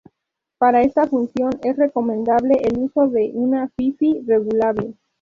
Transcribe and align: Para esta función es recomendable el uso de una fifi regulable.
Para 0.57 0.81
esta 0.81 1.05
función 1.05 1.51
es 1.63 1.77
recomendable 1.77 2.55
el 2.63 2.75
uso 2.79 3.07
de 3.09 3.29
una 3.35 3.69
fifi 3.77 4.19
regulable. 4.25 4.95